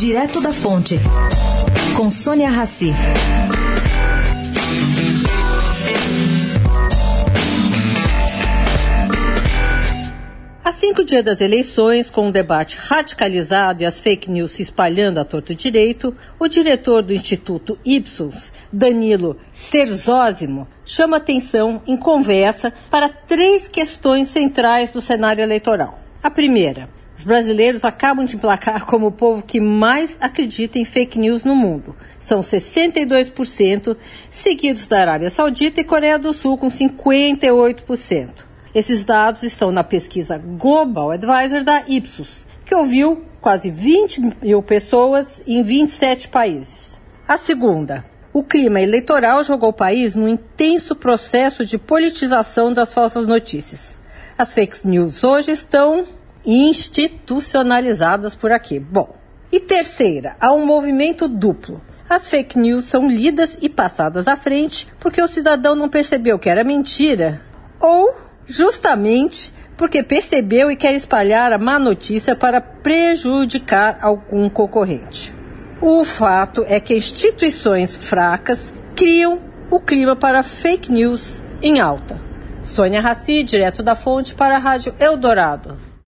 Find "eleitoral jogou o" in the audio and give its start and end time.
48.80-49.74